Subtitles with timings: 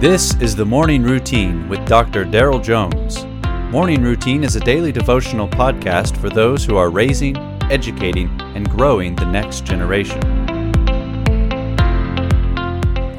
[0.00, 2.24] This is the Morning Routine with Dr.
[2.24, 3.26] Daryl Jones.
[3.70, 7.36] Morning Routine is a daily devotional podcast for those who are raising,
[7.70, 10.18] educating, and growing the next generation.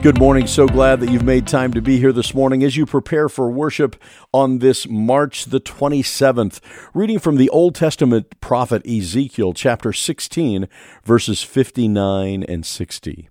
[0.02, 0.48] Good morning.
[0.48, 3.52] So glad that you've made time to be here this morning as you prepare for
[3.52, 3.95] worship
[4.34, 6.61] on this March the 27th.
[6.95, 10.68] Reading from the Old Testament prophet Ezekiel, chapter 16,
[11.04, 13.29] verses 59 and 60.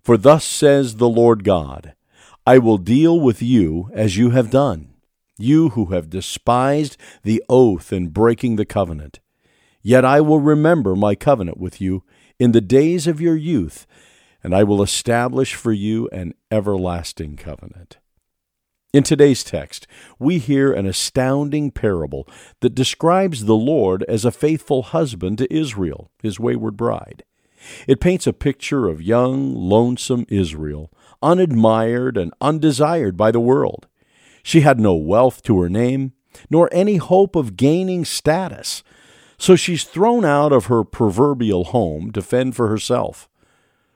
[0.00, 1.96] For thus says the Lord God
[2.48, 4.94] I will deal with you as you have done,
[5.36, 9.20] you who have despised the oath in breaking the covenant.
[9.82, 12.04] Yet I will remember my covenant with you
[12.38, 13.86] in the days of your youth,
[14.42, 17.98] and I will establish for you an everlasting covenant.
[18.94, 19.86] In today's text,
[20.18, 22.26] we hear an astounding parable
[22.60, 27.24] that describes the Lord as a faithful husband to Israel, his wayward bride.
[27.86, 30.90] It paints a picture of young, lonesome Israel,
[31.22, 33.86] unadmired and undesired by the world.
[34.42, 36.12] She had no wealth to her name,
[36.50, 38.82] nor any hope of gaining status,
[39.38, 43.28] so she's thrown out of her proverbial home to fend for herself.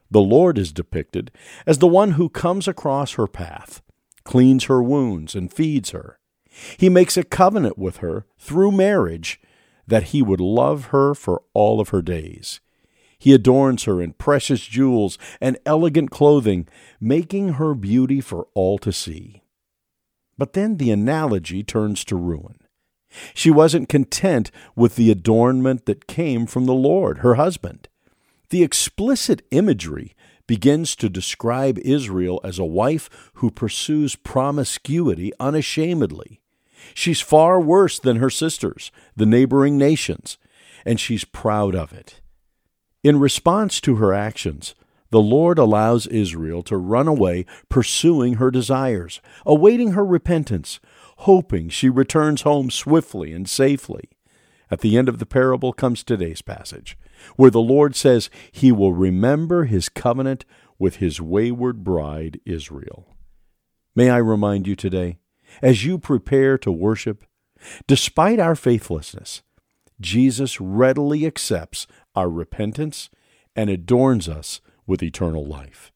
[0.09, 1.31] The Lord is depicted
[1.65, 3.81] as the one who comes across her path,
[4.23, 6.19] cleans her wounds, and feeds her.
[6.77, 9.41] He makes a covenant with her through marriage
[9.87, 12.61] that he would love her for all of her days.
[13.23, 16.67] He adorns her in precious jewels and elegant clothing,
[16.99, 19.43] making her beauty for all to see.
[20.37, 22.57] But then the analogy turns to ruin.
[23.33, 27.87] She wasn't content with the adornment that came from the Lord, her husband.
[28.49, 30.15] The explicit imagery
[30.45, 36.41] begins to describe Israel as a wife who pursues promiscuity unashamedly.
[36.93, 40.37] She's far worse than her sisters, the neighboring nations,
[40.85, 42.19] and she's proud of it.
[43.03, 44.75] In response to her actions,
[45.09, 50.79] the Lord allows Israel to run away, pursuing her desires, awaiting her repentance,
[51.17, 54.09] hoping she returns home swiftly and safely.
[54.71, 56.97] At the end of the parable comes today's passage,
[57.35, 60.45] where the Lord says he will remember his covenant
[60.79, 63.05] with his wayward bride, Israel.
[63.95, 65.17] May I remind you today,
[65.61, 67.25] as you prepare to worship,
[67.85, 69.43] despite our faithlessness,
[70.01, 73.09] Jesus readily accepts our repentance
[73.55, 75.91] and adorns us with eternal life.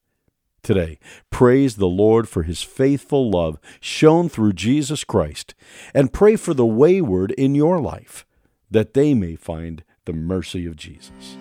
[0.64, 5.54] Today, praise the Lord for his faithful love shown through Jesus Christ,
[5.94, 8.26] and pray for the wayward in your life,
[8.70, 11.38] that they may find the mercy of Jesus.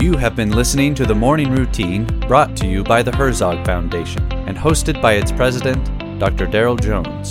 [0.00, 4.22] You have been listening to the Morning Routine brought to you by the Herzog Foundation
[4.32, 5.84] and hosted by its president,
[6.18, 6.46] Dr.
[6.46, 7.30] Daryl Jones.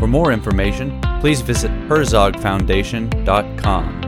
[0.00, 4.07] For more information, please visit herzogfoundation.com.